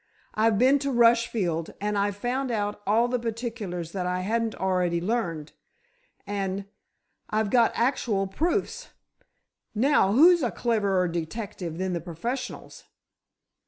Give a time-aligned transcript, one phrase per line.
[0.33, 4.99] I've been to Rushfield and I've found out all the particulars that I hadn't already
[4.99, 5.51] learned,
[6.25, 8.89] and—I've got actual proofs!
[9.75, 12.85] Now, who's a cleverer detective than the professionals?"